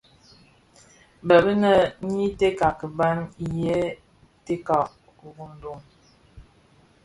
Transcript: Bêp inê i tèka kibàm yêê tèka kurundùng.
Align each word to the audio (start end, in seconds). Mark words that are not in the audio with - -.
Bêp 1.27 1.45
inê 1.53 1.75
i 2.27 2.29
tèka 2.39 2.67
kibàm 2.79 3.17
yêê 3.45 3.81
tèka 4.45 4.79
kurundùng. 5.17 5.81